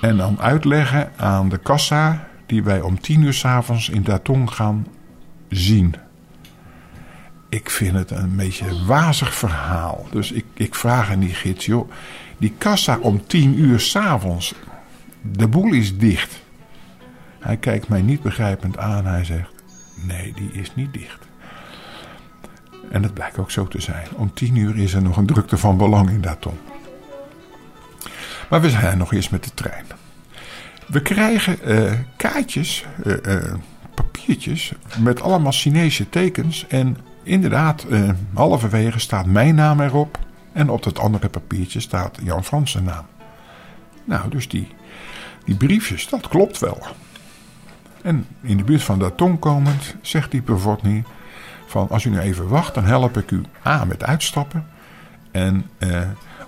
[0.01, 4.87] En dan uitleggen aan de kassa die wij om tien uur s'avonds in Datong gaan
[5.49, 5.95] zien.
[7.49, 10.07] Ik vind het een beetje een wazig verhaal.
[10.11, 11.91] Dus ik, ik vraag aan die gids, joh,
[12.37, 14.53] die kassa om tien uur s'avonds,
[15.21, 16.41] de boel is dicht.
[17.39, 19.05] Hij kijkt mij niet begrijpend aan.
[19.05, 19.51] Hij zegt,
[19.95, 21.27] nee, die is niet dicht.
[22.91, 24.07] En dat blijkt ook zo te zijn.
[24.15, 26.57] Om tien uur is er nog een drukte van belang in Datong.
[28.49, 29.85] Maar we zijn nog eerst met de trein.
[30.87, 33.53] We krijgen uh, kaartjes, uh, uh,
[33.93, 36.67] papiertjes met allemaal Chinese tekens.
[36.67, 37.85] En inderdaad,
[38.33, 40.19] halverwege staat mijn naam erop.
[40.53, 43.05] En op dat andere papiertje staat Jan Fransen naam.
[44.03, 44.67] Nou, dus die,
[45.45, 46.81] die briefjes, dat klopt wel.
[48.01, 51.03] En in de buurt van Datong komend zegt die Pervotny
[51.65, 54.65] van als u nu even wacht, dan help ik u A met uitstappen
[55.31, 55.65] en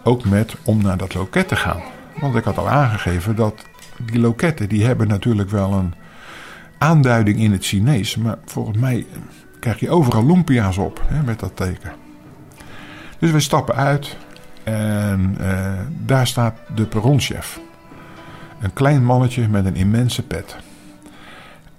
[0.03, 1.81] ook met om naar dat loket te gaan.
[2.19, 3.65] Want ik had al aangegeven dat
[3.97, 5.93] die loketten die hebben natuurlijk wel een
[6.77, 8.15] aanduiding in het Chinees.
[8.15, 9.05] Maar volgens mij
[9.59, 11.91] krijg je overal lumpia's op hè, met dat teken.
[13.19, 14.17] Dus we stappen uit
[14.63, 17.59] en uh, daar staat de perronchef.
[18.61, 20.57] Een klein mannetje met een immense pet.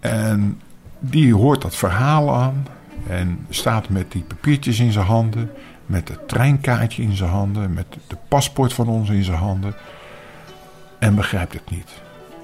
[0.01, 0.61] En
[0.99, 2.67] die hoort dat verhaal aan
[3.09, 5.51] en staat met die papiertjes in zijn handen,
[5.87, 9.75] met het treinkaartje in zijn handen, met de paspoort van ons in zijn handen
[10.99, 11.91] en begrijpt het niet.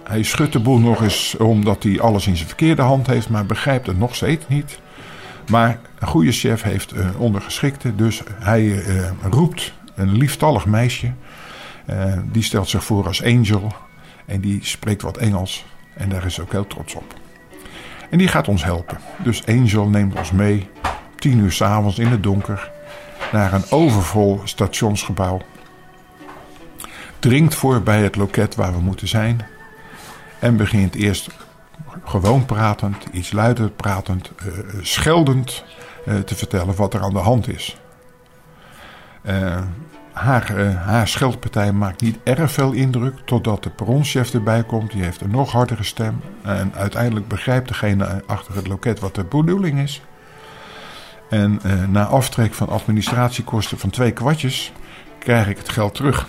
[0.04, 3.46] Hij schudt de boel nog eens omdat hij alles in zijn verkeerde hand heeft, maar
[3.46, 4.78] begrijpt het nog steeds niet.
[5.50, 11.12] Maar een goede chef heeft eh, ondergeschikte, dus hij uh, roept een lieftallig meisje.
[11.90, 13.72] Uh, die stelt zich voor als Angel
[14.26, 17.14] en die spreekt wat Engels en daar is ook heel trots op.
[18.10, 18.98] En die gaat ons helpen.
[19.22, 20.68] Dus Angel neemt ons mee,
[21.16, 22.70] tien uur s'avonds in het donker,
[23.32, 25.40] naar een overvol stationsgebouw.
[27.18, 29.46] Dringt voor bij het loket waar we moeten zijn
[30.38, 31.28] en begint eerst
[32.04, 35.64] gewoon pratend, iets luider pratend, uh, scheldend
[36.08, 37.76] uh, te vertellen wat er aan de hand is.
[39.22, 39.58] Uh,
[40.12, 44.90] haar, haar scheldpartij maakt niet erg veel indruk totdat de perronchef erbij komt.
[44.90, 46.20] Die heeft een nog hardere stem.
[46.42, 50.02] En uiteindelijk begrijpt degene achter het loket wat de bedoeling is.
[51.30, 54.72] En na aftrek van administratiekosten van twee kwartjes
[55.18, 56.26] krijg ik het geld terug.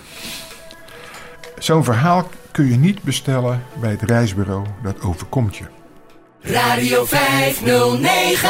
[1.58, 2.28] Zo'n verhaal
[2.58, 4.66] kun je niet bestellen bij het reisbureau.
[4.84, 5.64] Dat overkomt je.
[6.42, 8.50] Radio 509.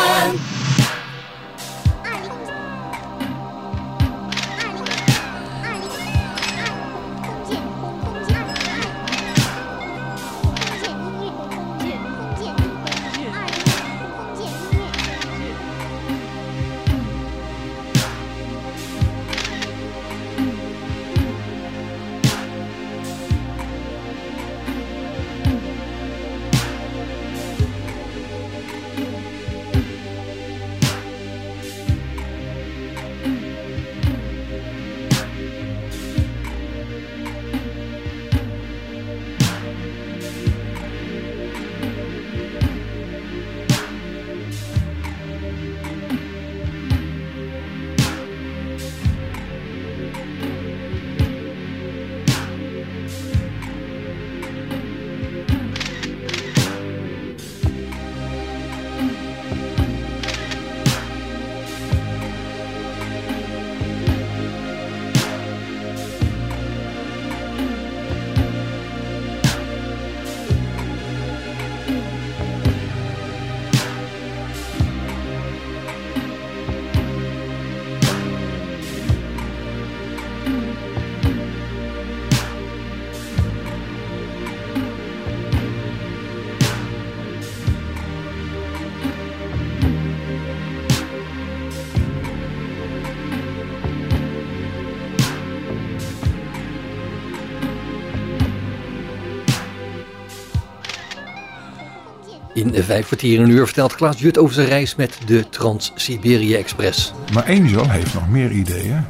[102.73, 107.13] In vijf kwartier een uur vertelt Klaas Jut over zijn reis met de Trans-Siberië Express.
[107.33, 109.05] Maar Angel heeft nog meer ideeën.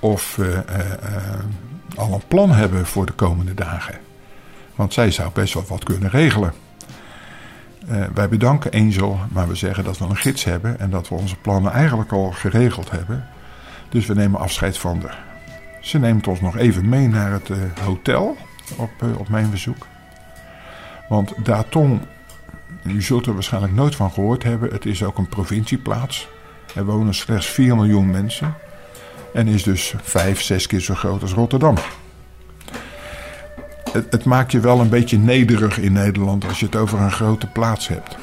[0.00, 0.58] Of uh,
[1.96, 3.94] al een plan hebben voor de komende dagen.
[4.74, 6.52] Want zij zou best wel wat kunnen regelen.
[7.90, 11.14] Uh, wij bedanken Angel, maar we zeggen dat we een gids hebben en dat we
[11.14, 13.26] onze plannen eigenlijk al geregeld hebben.
[13.88, 15.24] Dus we nemen afscheid van haar.
[15.80, 17.48] Ze neemt ons nog even mee naar het
[17.84, 18.36] hotel
[18.76, 19.86] op, op mijn verzoek.
[21.08, 22.00] Want Datong
[22.82, 24.70] u zult er waarschijnlijk nooit van gehoord hebben.
[24.72, 26.28] Het is ook een provincieplaats.
[26.74, 28.54] Er wonen slechts 4 miljoen mensen
[29.32, 31.76] en is dus 5, 6 keer zo groot als Rotterdam.
[33.92, 37.12] Het, het maakt je wel een beetje nederig in Nederland als je het over een
[37.12, 38.16] grote plaats hebt.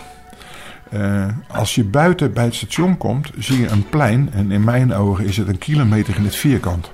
[0.94, 4.30] Uh, als je buiten bij het station komt, zie je een plein.
[4.34, 6.92] En in mijn ogen is het een kilometer in het vierkant.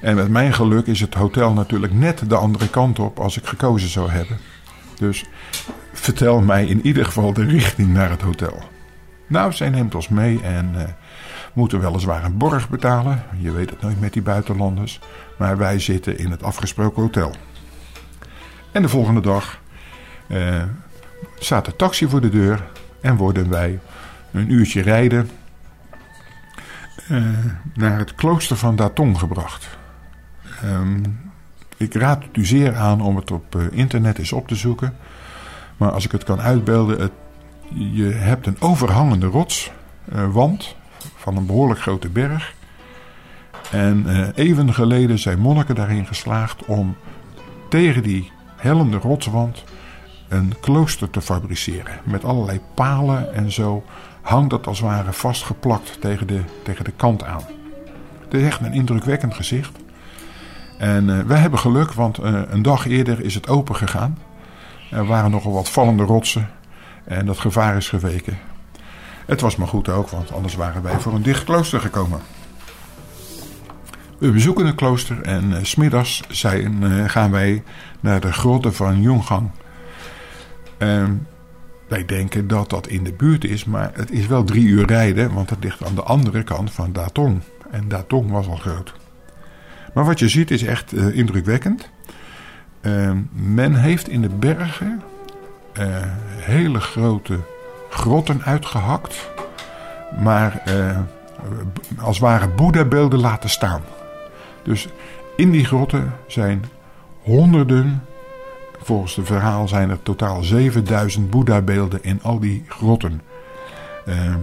[0.00, 3.46] En met mijn geluk is het hotel natuurlijk net de andere kant op als ik
[3.46, 4.38] gekozen zou hebben.
[4.98, 5.24] Dus
[6.04, 8.62] vertel mij in ieder geval de richting naar het hotel.
[9.26, 10.82] Nou, zij neemt ons mee en uh,
[11.52, 13.22] moeten weliswaar een borg betalen.
[13.38, 15.00] Je weet het nooit met die buitenlanders.
[15.38, 17.34] Maar wij zitten in het afgesproken hotel.
[18.72, 19.60] En de volgende dag
[20.26, 20.62] uh,
[21.38, 22.64] staat de taxi voor de deur
[23.00, 23.80] en worden wij
[24.32, 25.30] een uurtje rijden
[27.10, 27.24] uh,
[27.74, 29.68] naar het klooster van Datong gebracht.
[30.64, 31.32] Um,
[31.76, 34.96] ik raad het u zeer aan om het op internet eens op te zoeken.
[35.76, 37.12] Maar als ik het kan uitbeelden, het,
[37.74, 42.54] je hebt een overhangende rotswand uh, van een behoorlijk grote berg.
[43.70, 46.96] En even geleden zijn monniken daarin geslaagd om
[47.68, 49.64] tegen die hellende rotswand
[50.28, 52.00] een klooster te fabriceren.
[52.04, 53.84] Met allerlei palen en zo
[54.22, 57.42] hangt dat als het ware vastgeplakt tegen de, tegen de kant aan.
[58.24, 59.78] Het is echt een indrukwekkend gezicht.
[60.78, 64.18] En uh, wij hebben geluk, want een dag eerder is het open gegaan.
[64.90, 66.50] Er waren nogal wat vallende rotsen
[67.04, 68.38] en dat gevaar is geweken.
[69.26, 72.20] Het was maar goed ook, want anders waren wij voor een dicht klooster gekomen.
[74.18, 77.62] We bezoeken het klooster en uh, smiddags zijn, gaan wij
[78.00, 79.50] naar de grotten van Yonggang.
[80.78, 81.26] Um,
[81.88, 85.34] wij denken dat dat in de buurt is, maar het is wel drie uur rijden,
[85.34, 87.40] want het ligt aan de andere kant van Datong.
[87.70, 88.94] En Datong was al groot.
[89.94, 91.90] Maar wat je ziet is echt uh, indrukwekkend.
[92.86, 95.02] Uh, men heeft in de bergen
[95.78, 95.86] uh,
[96.36, 97.38] hele grote
[97.90, 99.30] grotten uitgehakt,
[100.18, 100.98] maar eh,
[101.98, 103.80] als ware Boeddha-beelden laten staan.
[104.62, 104.88] Dus
[105.36, 106.64] in die grotten zijn
[107.22, 108.02] honderden
[108.84, 113.20] Volgens het verhaal zijn er totaal 7000 Boeddha-beelden in al die grotten.
[114.08, 114.34] Uh,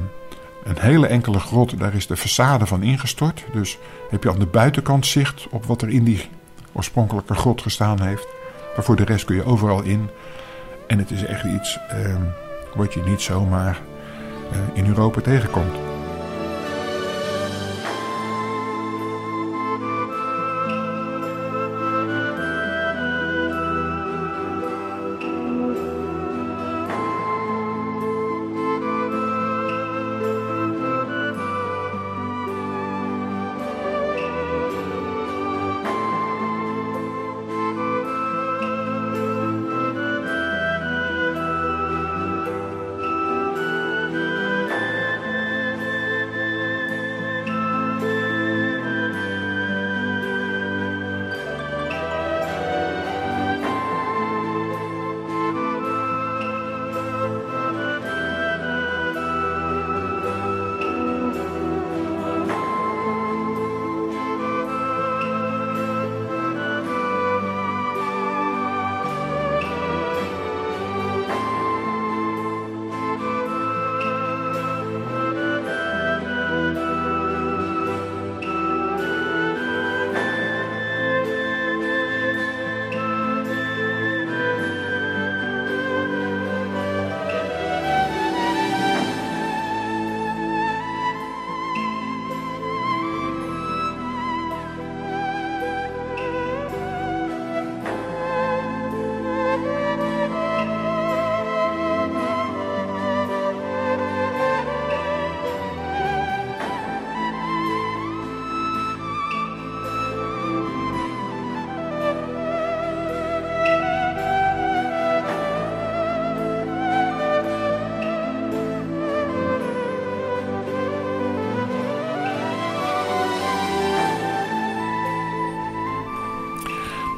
[0.64, 3.44] een hele enkele grot, daar is de façade van ingestort.
[3.54, 3.78] Dus
[4.10, 6.30] heb je aan de buitenkant zicht op wat er in die
[6.74, 8.28] oorspronkelijke grot gestaan heeft.
[8.76, 10.10] Maar voor de rest kun je overal in.
[10.88, 12.16] En het is echt iets uh,
[12.76, 13.82] wat je niet zomaar
[14.52, 15.91] uh, in Europa tegenkomt.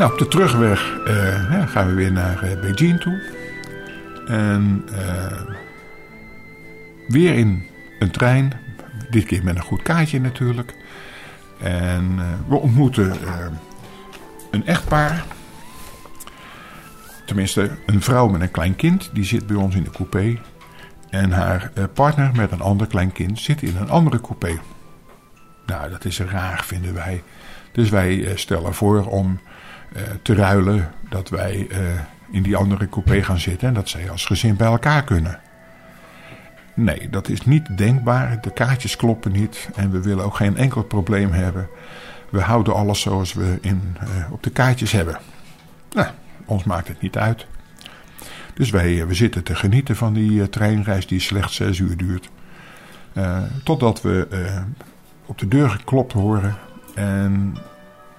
[0.04, 1.00] Nou, op de terugweg
[1.52, 3.22] ja, gaan we weer naar uh, Beijing toe.
[4.28, 5.42] En uh,
[7.08, 7.68] weer in
[8.00, 8.54] een trein.
[9.10, 10.76] Dit keer met een goed kaartje natuurlijk.
[11.60, 12.16] En
[12.48, 13.14] we ontmoeten
[14.52, 15.24] een echtpaar.
[17.26, 19.10] Tenminste, een vrouw met een klein kind.
[19.14, 20.40] Die zit bij ons in de coupé.
[21.10, 24.60] En haar partner met een ander klein kind zit in een andere coupé.
[25.66, 27.24] Nou, dat is raar, vinden wij.
[27.72, 29.40] Dus wij stellen voor om
[30.22, 30.92] te ruilen.
[31.10, 31.78] Dat wij uh,
[32.32, 35.40] in die andere coupé gaan zitten en dat zij als gezin bij elkaar kunnen.
[36.74, 38.42] Nee, dat is niet denkbaar.
[38.42, 41.68] De kaartjes kloppen niet en we willen ook geen enkel probleem hebben.
[42.30, 45.20] We houden alles zoals we in, uh, op de kaartjes hebben.
[45.92, 46.08] Nou,
[46.46, 47.46] ons maakt het niet uit.
[48.54, 52.30] Dus wij we zitten te genieten van die treinreis die slechts zes uur duurt.
[53.64, 54.28] totdat we
[55.26, 56.56] op de deur geklopt horen
[56.96, 57.58] en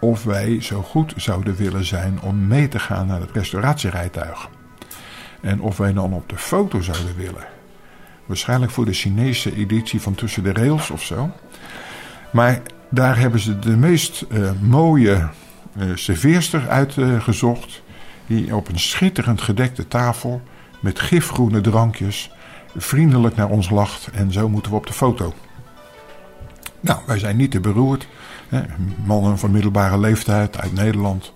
[0.05, 4.49] of wij zo goed zouden willen zijn om mee te gaan naar het restauratierijtuig.
[5.41, 7.47] En of wij dan op de foto zouden willen.
[8.27, 11.31] Waarschijnlijk voor de Chinese editie van Tussen de Rails of zo.
[12.33, 15.29] Maar daar hebben ze de meest uh, mooie
[15.77, 17.83] uh, serveerster uitgezocht.
[18.27, 20.43] Die op een schitterend gedekte tafel
[20.81, 22.31] met gifgroene drankjes
[22.77, 24.09] vriendelijk naar ons lacht.
[24.13, 25.35] En zo moeten we op de foto.
[26.85, 28.09] Nou, wij zijn niet te beroerd.
[28.49, 28.63] Hè,
[29.05, 31.33] mannen van middelbare leeftijd uit Nederland.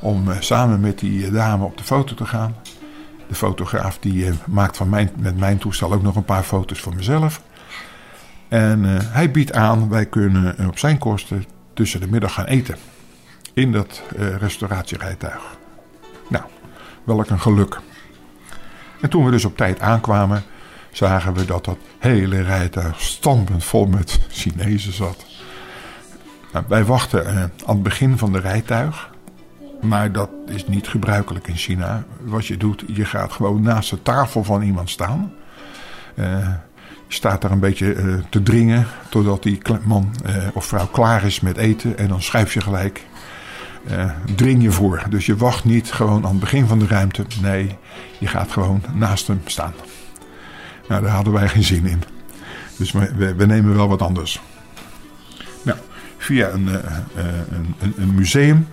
[0.00, 2.56] Om samen met die dame op de foto te gaan.
[3.28, 6.80] De fotograaf die uh, maakt van mijn, met mijn toestel ook nog een paar foto's
[6.80, 7.42] voor mezelf.
[8.48, 11.44] En hij biedt aan, wij kunnen op zijn kosten
[11.74, 12.76] tussen de middag gaan eten.
[13.52, 15.42] In dat uh, restauratierijtuig.
[16.28, 16.44] Nou,
[17.04, 17.80] welk een geluk.
[19.00, 20.42] En toen we dus op tijd aankwamen,
[20.98, 25.26] zagen we dat dat hele rijtuig stampend vol met Chinezen zat.
[26.52, 27.26] Nou, wij wachten
[27.66, 29.10] aan het begin van de rijtuig.
[29.80, 32.04] Maar dat is niet gebruikelijk in China.
[32.20, 35.32] Wat je doet, je gaat gewoon naast de tafel van iemand staan.
[36.14, 36.26] Uh,
[37.06, 41.24] je staat daar een beetje uh, te dringen totdat die man uh, of vrouw klaar
[41.24, 41.98] is met eten.
[41.98, 43.06] En dan schuif je gelijk,
[44.34, 45.02] dring je voor.
[45.08, 47.24] Dus je wacht niet gewoon aan het begin van de ruimte.
[47.40, 47.76] Nee,
[48.18, 49.72] je gaat gewoon naast hem staan.
[50.88, 52.02] Nou, daar hadden wij geen zin in.
[52.76, 54.40] Dus we, we nemen wel wat anders.
[55.62, 55.78] Nou,
[56.16, 58.66] via een, een, een, een museum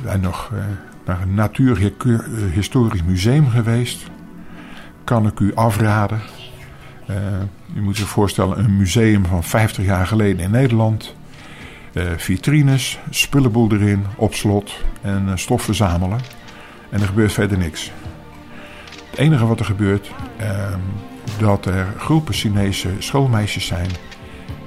[0.00, 0.58] we zijn nog uh,
[1.04, 4.02] naar een natuurhistorisch museum geweest.
[5.04, 6.20] Kan ik u afraden.
[7.10, 7.16] Uh,
[7.74, 11.14] u moet zich voorstellen, een museum van 50 jaar geleden in Nederland.
[11.92, 16.20] Uh, vitrines, spullenboel erin, op slot en stof verzamelen.
[16.90, 17.92] En er gebeurt verder niks.
[19.10, 20.78] Het enige wat er gebeurt, ehm,
[21.38, 23.90] dat er groepen Chinese schoolmeisjes zijn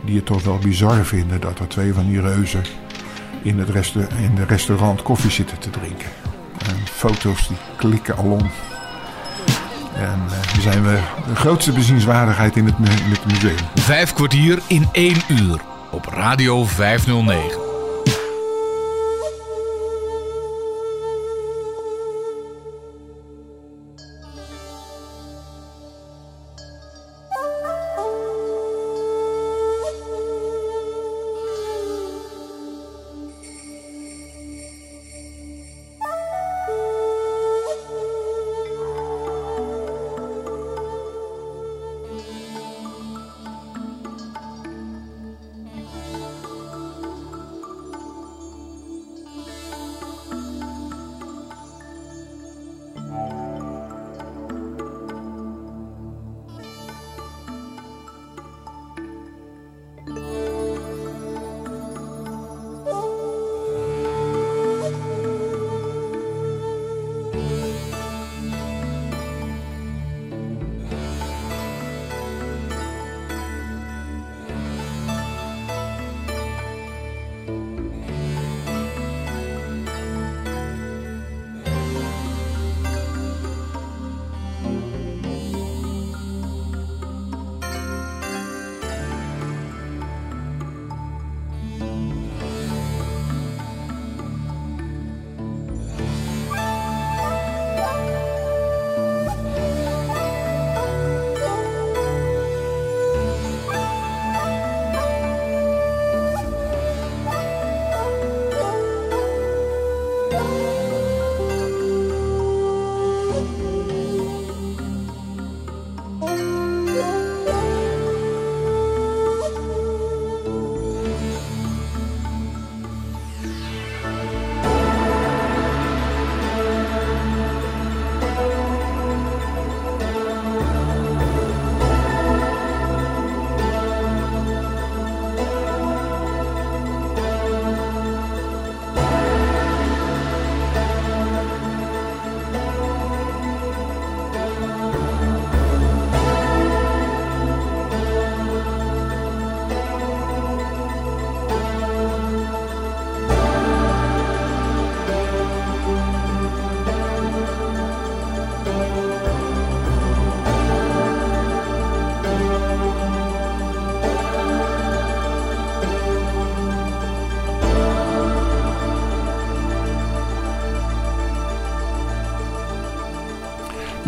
[0.06, 2.64] die het toch wel bizar vinden dat er twee van die reuzen
[3.44, 6.10] in het restaurant koffie zitten te drinken.
[6.68, 8.52] En foto's die klikken alom.
[9.96, 13.56] En uh, we zijn we de grootste bezienswaardigheid in het, in het museum.
[13.76, 15.60] Vijf kwartier in één uur
[15.92, 17.71] op Radio 509.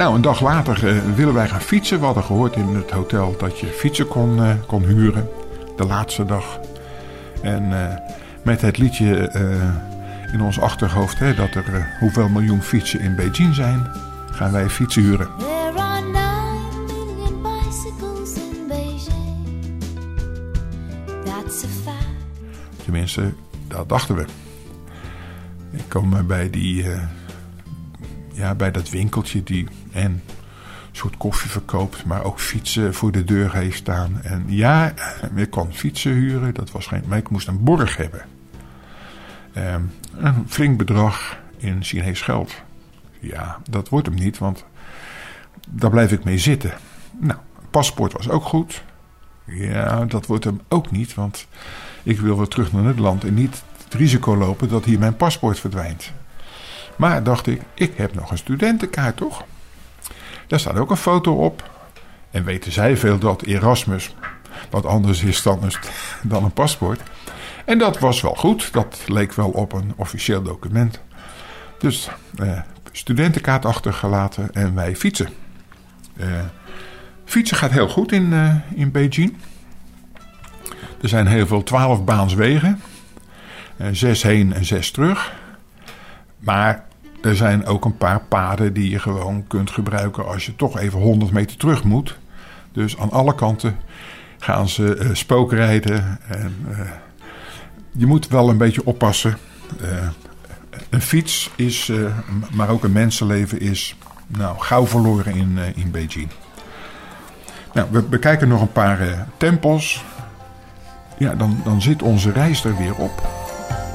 [0.04, 2.00] Nou, een dag later eh, willen wij gaan fietsen.
[2.00, 5.30] We hadden gehoord in het hotel dat je fietsen kon, eh, kon huren.
[5.76, 6.60] De laatste dag.
[7.42, 7.98] En eh,
[8.44, 9.32] met het liedje
[10.34, 13.92] in ons achterhoofd hè, dat er hoeveel miljoen fietsen in Beijing zijn,
[14.32, 15.28] gaan wij fietsen huren.
[22.84, 23.34] Tenminste,
[23.68, 24.26] dat dachten we.
[25.72, 26.86] Ik kom bij die,
[28.34, 30.22] ja, bij dat winkeltje die en een
[30.92, 34.22] soort koffie verkoopt, maar ook fietsen voor de deur heeft staan.
[34.24, 34.94] En ja,
[35.36, 38.26] ik kon fietsen huren, dat was geen, maar ik moest een borg hebben.
[39.54, 39.82] Ehm,
[40.18, 42.62] een flink bedrag in Chinees geld.
[43.20, 44.66] Ja, dat wordt hem niet, want
[45.70, 46.74] daar blijf ik mee zitten.
[47.20, 47.40] Nou,
[47.70, 48.84] paspoort was ook goed.
[49.46, 51.48] Ja, dat wordt hem ook niet, want
[52.04, 55.60] ik wil weer terug naar Nederland en niet het risico lopen dat hier mijn paspoort
[55.60, 56.12] verdwijnt.
[56.96, 59.46] Maar dacht ik, ik heb nog een studentenkaart toch?
[60.54, 61.70] Daar staat ook een foto op.
[62.32, 64.16] En weten zij veel dat Erasmus
[64.70, 65.74] wat anders is dan een,
[66.22, 67.02] dan een paspoort.
[67.66, 68.74] En dat was wel goed.
[68.74, 71.00] Dat leek wel op een officieel document.
[71.78, 72.60] Dus eh,
[72.92, 75.30] studentenkaart achtergelaten en wij fietsen.
[76.18, 76.28] Eh,
[77.26, 79.38] fietsen gaat heel goed in, eh, in Beijing.
[81.02, 82.82] Er zijn heel veel 12 baanswegen.
[83.78, 85.34] Eh, zes heen en zes terug.
[86.40, 86.86] Maar
[87.24, 91.00] er zijn ook een paar paden die je gewoon kunt gebruiken als je toch even
[91.00, 92.18] 100 meter terug moet.
[92.72, 93.76] Dus aan alle kanten
[94.40, 96.20] gaan ze eh, spookrijden.
[96.28, 96.80] En, eh,
[97.92, 99.38] je moet wel een beetje oppassen.
[99.82, 100.08] Eh,
[100.90, 101.92] een fiets is,
[102.52, 103.96] maar ook een mensenleven is
[104.28, 106.30] nou, gauw verloren in, in Beijing.
[107.74, 110.04] Nou, we bekijken nog een paar tempels.
[111.18, 113.43] Ja, dan, dan zit onze reis er weer op.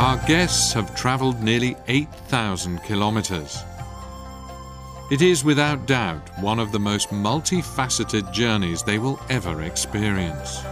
[0.01, 3.65] Our guests have traveled nearly 8,000 kilometers.
[5.11, 10.63] It is without doubt one of the most multifaceted journeys they will ever experience.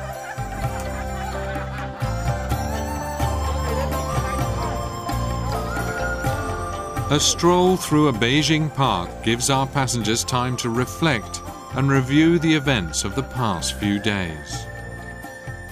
[7.11, 11.43] A stroll through a Beijing park gives our passengers time to reflect
[11.75, 14.67] and review the events of the past few days.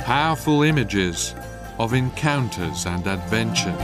[0.00, 1.36] Powerful images
[1.78, 3.74] of encounters and adventures.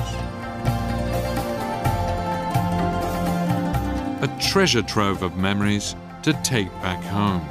[4.23, 7.47] A treasure trove of memories to take back home.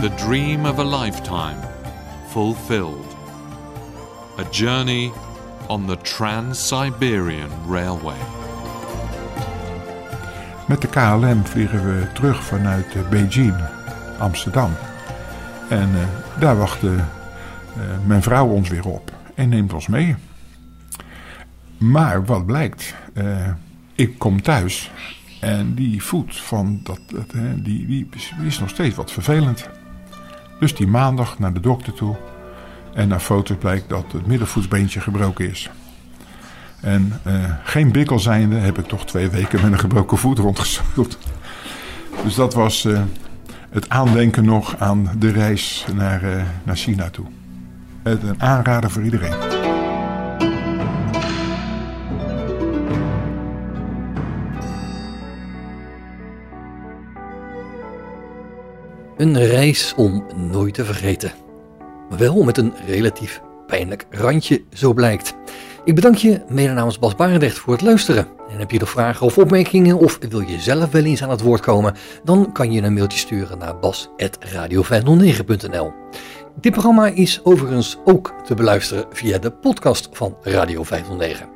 [0.00, 1.60] The dream of a lifetime
[2.28, 3.06] fulfilled.
[4.38, 5.12] A journey
[5.68, 8.18] on the Trans Siberian Railway.
[10.68, 13.68] Met de KLM vliegen we terug vanuit Beijing,
[14.18, 14.76] Amsterdam.
[15.68, 20.16] En eh, daar wachtte eh, mijn vrouw ons weer op en neemt ons mee.
[21.78, 23.50] Maar wat blijkt, eh,
[23.94, 24.90] ik kom thuis
[25.40, 27.00] en die voet van dat,
[27.56, 28.08] die,
[28.44, 29.68] is nog steeds wat vervelend.
[30.60, 32.16] Dus die maandag naar de dokter toe
[32.94, 35.70] en naar foto's blijkt dat het middenvoetsbeentje gebroken is.
[36.80, 41.18] En eh, geen bikkel zijnde heb ik toch twee weken met een gebroken voet rondgezocht.
[42.24, 43.02] Dus dat was eh,
[43.70, 47.26] het aandenken nog aan de reis naar, eh, naar China toe.
[48.02, 49.34] Het een aanrader voor iedereen.
[59.16, 61.32] Een reis om nooit te vergeten.
[62.08, 65.34] Maar wel met een relatief pijnlijk randje, zo blijkt.
[65.88, 68.26] Ik bedank je mede namens Bas Barendrecht voor het luisteren.
[68.50, 71.40] En heb je nog vragen of opmerkingen of wil je zelf wel eens aan het
[71.40, 75.92] woord komen, dan kan je een mailtje sturen naar bas.radio509.nl.
[76.60, 81.48] Dit programma is overigens ook te beluisteren via de podcast van Radio 509.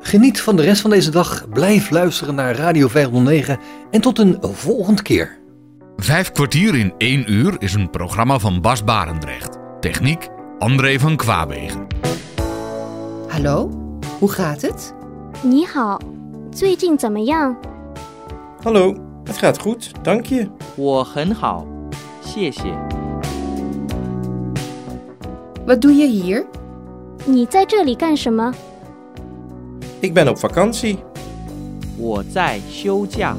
[0.00, 3.58] Geniet van de rest van deze dag, blijf luisteren naar Radio 509
[3.90, 5.38] en tot een volgende keer.
[5.96, 9.58] Vijf kwartier in één uur is een programma van Bas Barendrecht.
[9.80, 10.28] Techniek
[10.58, 11.86] André van Kwaabegen.
[13.32, 13.70] Hallo,
[14.18, 14.94] hoe gaat het?
[15.42, 15.98] Ni hao,
[16.50, 17.56] zuijing yang?
[18.62, 20.48] Hallo, het gaat goed, dank je.
[20.76, 21.88] Wo hen hao,
[22.20, 22.52] xie
[25.66, 26.46] Wat doe je hier?
[27.24, 28.54] Ni zai zheli gan?
[29.98, 30.98] Ik ben op vakantie.
[31.96, 33.36] Wo zai xiu jia.